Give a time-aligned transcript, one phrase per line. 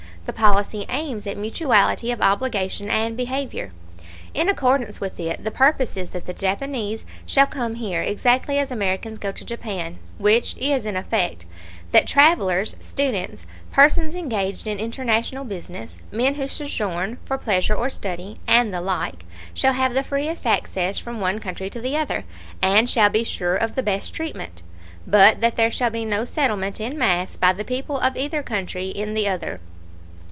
[0.27, 3.71] The policy aims at mutuality of obligation and behavior.
[4.33, 8.71] In accordance with it the purpose is that the Japanese shall come here exactly as
[8.71, 11.45] Americans go to Japan, which is in effect
[11.91, 18.37] that travelers, students, persons engaged in international business, men who sojourn for pleasure or study,
[18.47, 22.23] and the like, shall have the freest access from one country to the other,
[22.61, 24.61] and shall be sure of the best treatment,
[25.05, 28.87] but that there shall be no settlement in mass by the people of either country
[28.89, 29.59] in the other.